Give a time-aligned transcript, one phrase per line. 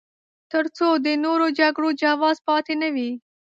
[0.51, 3.11] تر څو د نورو جګړو جواز پاتې نه وي.